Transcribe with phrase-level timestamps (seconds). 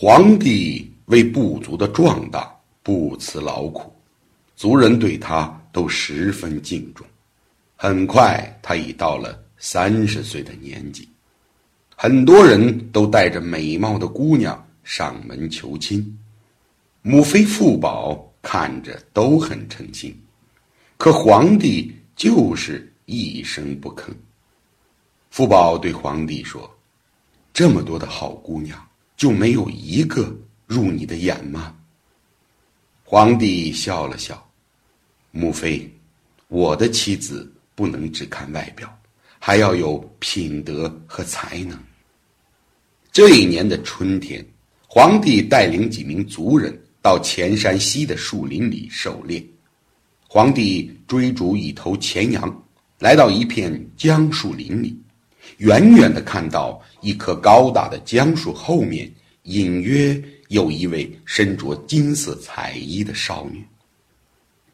[0.00, 2.48] 皇帝为部族的壮大
[2.84, 3.92] 不辞劳苦，
[4.54, 7.04] 族人对他都十分敬重。
[7.74, 11.08] 很快，他已到了三十岁的年纪，
[11.96, 16.16] 很多人都带着美貌的姑娘上门求亲。
[17.02, 20.16] 母妃傅宝看着都很称心，
[20.96, 24.12] 可皇帝就是一声不吭。
[25.30, 26.72] 傅宝对皇帝说
[27.52, 28.80] ：“这么多的好姑娘。”
[29.18, 31.74] 就没有一个入你的眼吗？
[33.02, 34.48] 皇帝笑了笑，
[35.32, 35.92] 母妃，
[36.46, 38.88] 我的妻子不能只看外表，
[39.40, 41.76] 还要有品德和才能。
[43.10, 44.46] 这一年的春天，
[44.86, 49.44] 皇帝带领几名族人到前山西的树林里狩猎。
[50.28, 52.64] 皇帝追逐一头前羊，
[53.00, 54.96] 来到一片姜树林里。
[55.56, 59.10] 远远的看到一棵高大的姜树后面，
[59.44, 63.64] 隐约有一位身着金色彩衣的少女。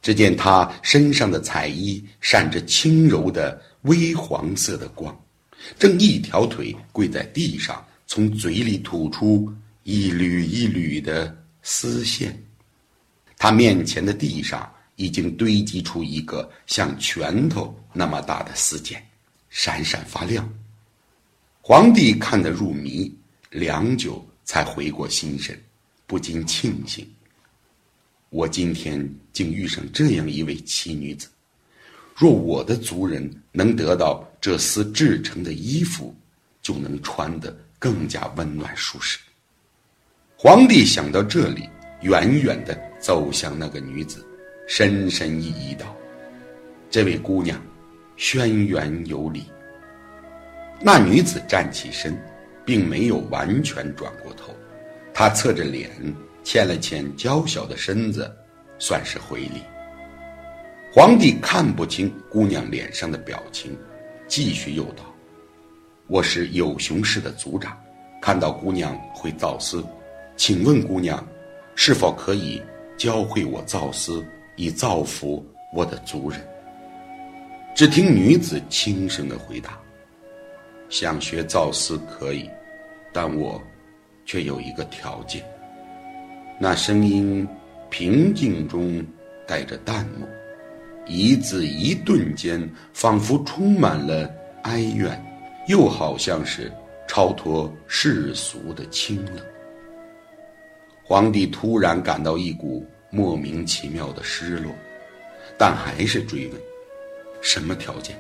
[0.02, 5.18] 只见她身上的彩衣闪着轻柔的微黄色的光，
[5.78, 9.50] 正一条腿跪在地上，从嘴里吐出
[9.84, 12.38] 一缕一缕的丝线。
[13.38, 19.02] 她面前的地上已经堆积出一个像拳头那么大的丝茧，
[19.48, 20.46] 闪闪发亮。
[21.66, 23.10] 皇帝看得入迷，
[23.48, 25.58] 良久才回过心神，
[26.06, 27.08] 不禁庆幸：
[28.28, 31.26] 我今天竟遇上这样一位奇女子。
[32.14, 36.14] 若我的族人能得到这丝制成的衣服，
[36.60, 39.18] 就能穿得更加温暖舒适。
[40.36, 41.66] 皇帝想到这里，
[42.02, 44.22] 远远地走向那个女子，
[44.68, 45.96] 深深一揖道
[46.92, 47.58] ：“这位姑娘，
[48.18, 49.44] 轩辕有礼。”
[50.80, 52.16] 那女子站起身，
[52.64, 54.52] 并没有完全转过头，
[55.14, 55.90] 她侧着脸，
[56.42, 58.30] 欠了欠娇小的身子，
[58.78, 59.62] 算是回礼。
[60.92, 63.76] 皇帝看不清姑娘脸上的表情，
[64.28, 65.04] 继续又道
[66.06, 67.76] ：“我是有熊氏的族长，
[68.20, 69.82] 看到姑娘会造丝，
[70.36, 71.26] 请问姑娘，
[71.74, 72.62] 是否可以
[72.96, 74.24] 教会我造丝，
[74.56, 76.38] 以造福我的族人？”
[77.74, 79.80] 只听女子轻声的回答。
[80.94, 82.48] 想学造丝可以，
[83.12, 83.60] 但我
[84.24, 85.44] 却有一个条件。
[86.56, 87.44] 那声音
[87.90, 89.04] 平静中
[89.44, 90.28] 带着淡漠，
[91.04, 94.32] 一字一顿间仿佛充满了
[94.62, 95.20] 哀怨，
[95.66, 96.72] 又好像是
[97.08, 99.44] 超脱世俗的清冷。
[101.02, 104.72] 皇帝突然感到一股莫名其妙的失落，
[105.58, 106.60] 但还是追问
[107.42, 108.16] ：“什么条件？”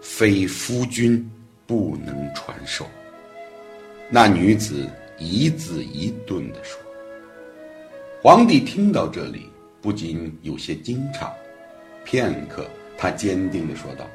[0.00, 1.28] 非夫君。
[1.68, 2.86] 不能传授。
[4.08, 6.80] 那女子一字一顿地说。
[8.22, 9.50] 皇帝听到这里，
[9.82, 11.30] 不禁有些惊诧。
[12.04, 14.06] 片刻，他坚定地说道：“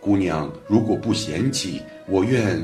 [0.00, 2.58] 姑娘如果不嫌弃，我愿。”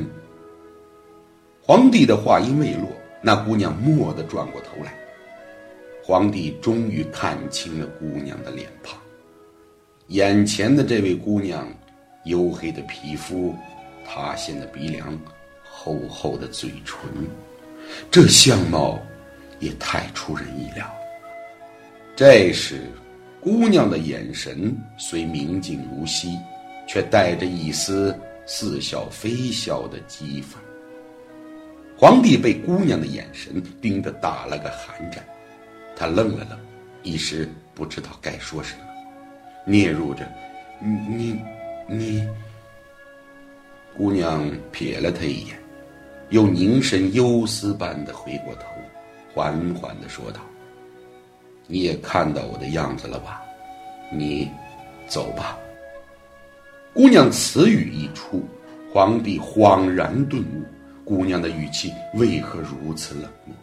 [1.61, 2.89] 皇帝的话音未落，
[3.21, 4.95] 那姑娘蓦地转过头来。
[6.03, 8.99] 皇帝终于看清了姑娘的脸庞。
[10.09, 11.69] 眼前的这位姑娘，
[12.25, 13.55] 黝黑的皮肤。
[14.05, 15.19] 塌陷的鼻梁，
[15.63, 16.99] 厚厚的嘴唇，
[18.11, 19.01] 这相貌
[19.59, 20.87] 也太出人意料。
[22.17, 22.83] 这时，
[23.41, 26.39] 姑娘的眼神虽明净如昔，
[26.87, 28.17] 却带着一丝
[28.47, 30.55] 似笑非笑的讥讽。
[31.97, 35.25] 皇帝被姑娘的眼神盯得打了个寒颤，
[35.97, 36.59] 他愣了愣，
[37.03, 38.85] 一时不知道该说什么，
[39.67, 40.25] 嗫嚅着
[40.81, 41.41] ：“你，
[41.89, 42.29] 你。”
[43.97, 45.57] 姑娘瞥了他一眼，
[46.31, 48.67] 又凝神忧思般的回过头，
[49.33, 50.41] 缓缓的说道
[51.69, 53.41] ：“你也看到我的样子了吧？
[54.13, 54.51] 你，
[55.07, 55.57] 走吧。”
[56.93, 58.43] 姑娘此语一出，
[58.93, 60.63] 皇帝恍然顿悟，
[61.05, 63.55] 姑娘的语气为何如此冷漠？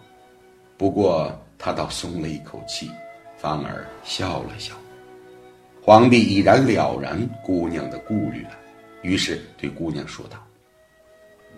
[0.77, 2.89] 不过他倒松了一口气，
[3.37, 4.73] 反而笑了笑。
[5.83, 8.51] 皇帝已然了然姑娘的顾虑了。
[9.01, 10.37] 于是对姑娘说道：“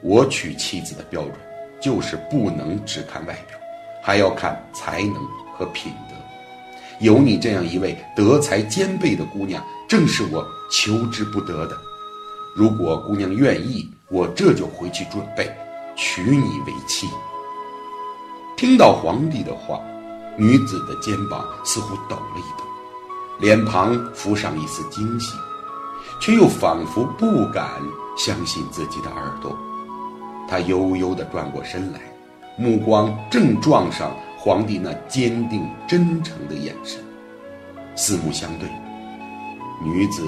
[0.02, 1.36] 我娶妻子的标准，
[1.82, 3.58] 就是不能只看外表，
[4.02, 5.16] 还要看才能
[5.58, 6.16] 和品德。
[7.00, 11.78] 有你这样一位德才兼备的姑娘，正是我求之不得的。
[12.56, 15.54] 如果姑娘愿意，我这就回去准备，
[15.96, 17.08] 娶你为妻。”
[18.56, 19.82] 听到皇帝的话，
[20.38, 22.64] 女子的肩膀似乎抖了一抖，
[23.42, 25.36] 脸庞浮上一丝惊喜。
[26.20, 27.70] 却又仿佛不敢
[28.18, 29.58] 相信自己的耳朵，
[30.48, 32.00] 他悠悠地转过身来，
[32.58, 37.04] 目光正撞上皇帝那坚定真诚的眼神，
[37.96, 38.70] 四目相对，
[39.84, 40.26] 女子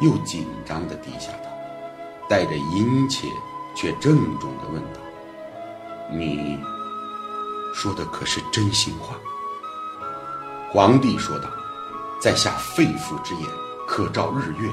[0.00, 1.50] 又紧张地低下头，
[2.28, 3.26] 带着殷切
[3.76, 5.00] 却郑重地问道
[6.10, 6.58] ：“你
[7.74, 9.16] 说的可是真心话？”
[10.70, 11.48] 皇帝说道
[12.20, 13.44] ：“在下肺腑之言，
[13.86, 14.68] 可照日月。”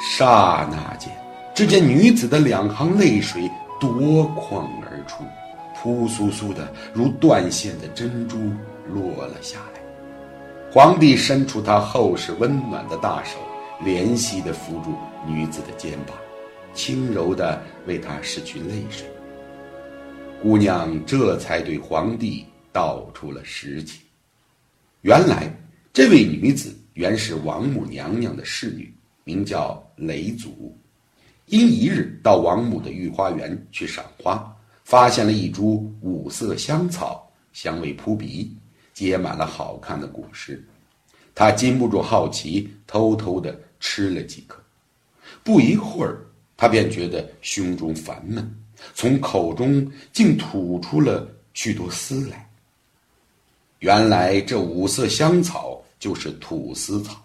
[0.00, 1.12] 刹那间，
[1.54, 5.22] 只见女子的两行泪水夺眶而出，
[5.76, 8.38] 扑簌簌的如断线的珍珠
[8.88, 9.80] 落了下来。
[10.72, 13.36] 皇帝伸出他厚实温暖的大手，
[13.84, 14.94] 怜惜地扶住
[15.26, 16.16] 女子的肩膀，
[16.72, 19.06] 轻柔地为她拭去泪水。
[20.40, 24.00] 姑娘这才对皇帝道出了实情：
[25.02, 25.52] 原来，
[25.92, 28.94] 这位女子原是王母娘娘的侍女。
[29.30, 30.76] 名叫雷祖，
[31.46, 38.52] 因一日到王母的御花园去赏花，发现了一株五色香草，香味扑鼻，
[38.92, 40.66] 结满了好看的果实。
[41.32, 44.60] 他禁不住好奇，偷偷地吃了几颗。
[45.44, 46.26] 不一会儿，
[46.56, 48.52] 他便觉得胸中烦闷，
[48.94, 52.50] 从口中竟吐出了许多丝来。
[53.78, 57.24] 原来这五色香草就是吐丝草。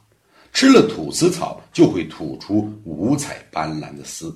[0.56, 4.34] 吃了吐丝草，就会吐出五彩斑斓的丝，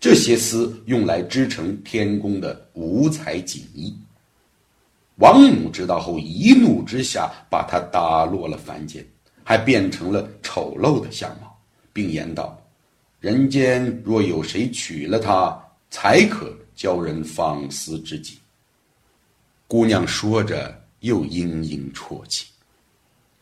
[0.00, 3.96] 这些丝用来织成天宫的五彩锦衣。
[5.18, 9.06] 王母知道后，一怒之下把他打落了凡间，
[9.44, 11.56] 还变成了丑陋的相貌，
[11.92, 12.60] 并言道
[13.20, 15.56] ：“人间若有谁娶了她，
[15.90, 18.36] 才可教人放丝之计。”
[19.68, 22.46] 姑娘说着，又嘤嘤啜泣。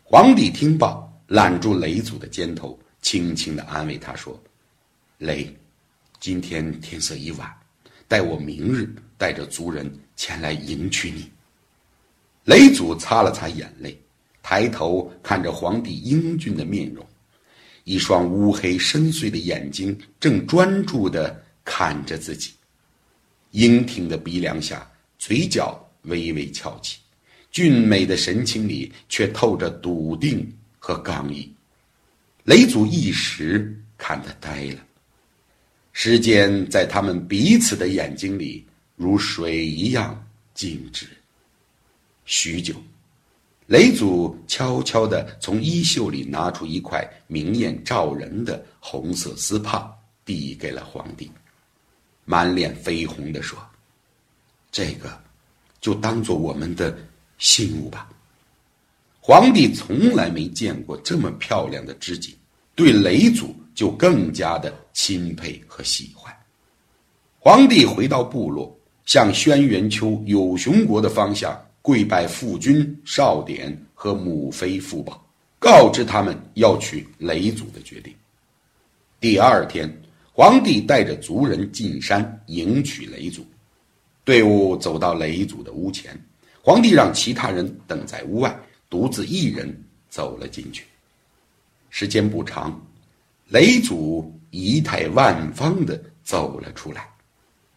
[0.02, 1.02] 皇帝听罢。
[1.26, 4.38] 揽住雷祖的肩头，轻轻的安慰他说
[5.18, 5.54] ：“雷，
[6.20, 7.50] 今天天色已晚，
[8.06, 11.30] 待我明日带着族人前来迎娶你。”
[12.44, 13.98] 雷祖擦了擦眼泪，
[14.42, 17.04] 抬头看着皇帝英俊的面容，
[17.84, 22.52] 一双乌黑深邃的眼睛正专注的看着自己，
[23.52, 24.86] 英挺的鼻梁下，
[25.18, 26.98] 嘴角微微翘起，
[27.50, 30.46] 俊美的神情里却透着笃定。
[30.86, 31.50] 和刚毅，
[32.42, 34.84] 雷祖一时看得呆了。
[35.94, 38.62] 时间在他们彼此的眼睛里
[38.94, 40.22] 如水一样
[40.52, 41.06] 静止。
[42.26, 42.74] 许久，
[43.66, 49.90] 雷祖悄悄地从衣袖里拿出一块明艳照人的红色丝帕，
[50.22, 51.30] 递给了皇帝，
[52.26, 53.58] 满脸绯红地说
[54.70, 55.18] ：“这个，
[55.80, 56.94] 就当做我们的
[57.38, 58.06] 信物吧。”
[59.26, 62.36] 皇帝从来没见过这么漂亮的织锦，
[62.74, 66.30] 对雷祖就更加的钦佩和喜欢。
[67.38, 75.26] 皇帝回到部落，向轩辕丘有熊国的方向跪拜父君少典和母妃父宝，
[75.58, 78.14] 告知他们要娶雷祖的决定。
[79.20, 79.90] 第二天，
[80.34, 83.42] 皇帝带着族人进山迎娶雷祖，
[84.22, 86.14] 队伍走到雷祖的屋前，
[86.60, 88.54] 皇帝让其他人等在屋外。
[88.94, 89.76] 独自一人
[90.08, 90.84] 走了进去。
[91.90, 92.80] 时间不长，
[93.48, 97.04] 雷祖仪态万方的走了出来。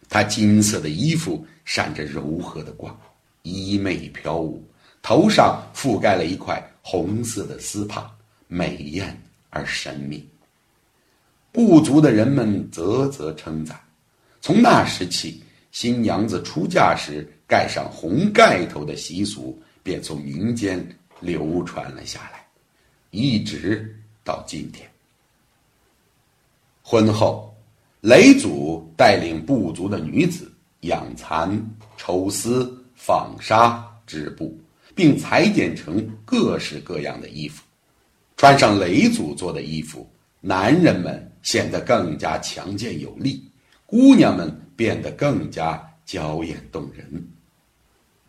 [0.08, 2.96] 他金色的衣服闪着柔和的光，
[3.42, 4.62] 衣袂飘舞，
[5.02, 8.08] 头上覆盖了一块红色的丝帕，
[8.46, 9.20] 美艳
[9.50, 10.24] 而神秘。
[11.50, 13.76] 部族的人们啧啧称赞。
[14.40, 20.78] 从那时起，新娘子出嫁时盖上红盖头的习俗便从民间。
[21.20, 22.46] 流传了下来，
[23.10, 24.88] 一直到今天。
[26.82, 27.54] 婚后，
[28.00, 31.60] 雷祖带领部族的女子养蚕、
[31.96, 34.58] 抽丝、纺纱、织布，
[34.94, 37.62] 并裁剪成各式各样的衣服。
[38.36, 40.08] 穿上雷祖做的衣服，
[40.40, 43.50] 男人们显得更加强健有力，
[43.84, 47.04] 姑娘们变得更加娇艳动人。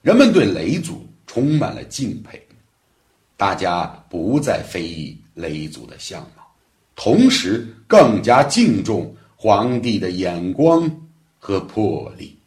[0.01, 2.41] 人们对雷祖充满了敬佩。
[3.39, 6.43] 大家不再非议雷祖的相貌，
[6.93, 10.91] 同时更加敬重皇帝的眼光
[11.37, 12.37] 和魄力。